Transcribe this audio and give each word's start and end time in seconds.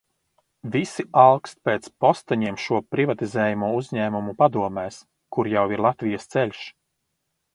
"Visi 0.75 1.03
alkst 1.23 1.57
pēc 1.67 1.89
posteņiem 2.05 2.57
šo 2.63 2.79
privatizējamo 2.95 3.69
uzņēmumu 3.81 4.35
padomēs, 4.41 4.97
kur 5.37 5.51
jau 5.55 5.67
ir 5.77 5.87
"Latvijas 5.87 6.29
ceļš"." 6.37 6.65